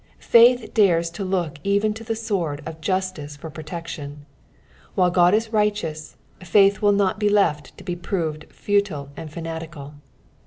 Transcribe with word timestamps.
Faith 0.17 0.73
dares 0.73 1.11
to 1.11 1.23
look 1.23 1.59
even 1.63 1.93
to 1.93 2.03
the 2.03 2.15
sword 2.15 2.63
of 2.65 2.81
justice 2.81 3.37
for 3.37 3.51
jiroteclion: 3.51 4.15
while 4.95 5.13
Ood 5.15 5.35
is 5.35 5.53
righteous, 5.53 6.17
faith 6.43 6.81
will 6.81 6.91
not 6.91 7.19
bo 7.19 7.27
left 7.27 7.77
to 7.77 7.83
he 7.85 7.95
proved 7.95 8.51
futile 8.51 9.09
and 9.15 9.31
fanatical. 9.31 9.93